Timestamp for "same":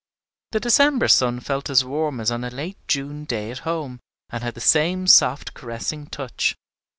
4.59-5.05